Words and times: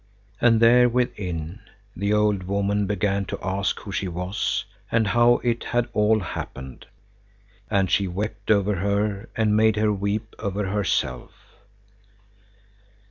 And 0.41 0.59
there, 0.59 0.89
within, 0.89 1.59
the 1.95 2.11
old 2.11 2.41
woman 2.45 2.87
began 2.87 3.23
to 3.25 3.39
ask 3.43 3.77
who 3.81 3.91
she 3.91 4.07
was 4.07 4.65
and 4.91 5.05
how 5.09 5.35
it 5.43 5.65
had 5.65 5.89
all 5.93 6.21
happened. 6.21 6.87
And 7.69 7.87
she 7.91 8.07
wept 8.07 8.49
over 8.49 8.77
her 8.77 9.29
and 9.35 9.55
made 9.55 9.75
her 9.75 9.93
weep 9.93 10.35
over 10.39 10.65
herself. 10.65 11.33